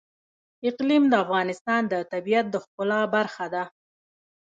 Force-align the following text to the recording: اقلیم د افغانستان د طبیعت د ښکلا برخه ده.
اقلیم 0.69 1.03
د 1.09 1.13
افغانستان 1.23 1.81
د 1.87 1.93
طبیعت 2.11 2.45
د 2.51 2.55
ښکلا 2.63 3.01
برخه 3.15 3.45
ده. 3.53 3.63